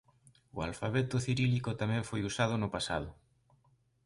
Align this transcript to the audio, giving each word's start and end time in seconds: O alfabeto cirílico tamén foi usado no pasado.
O 0.57 0.59
alfabeto 0.67 1.23
cirílico 1.25 1.71
tamén 1.81 2.07
foi 2.09 2.21
usado 2.29 2.53
no 2.57 2.71
pasado. 2.75 3.09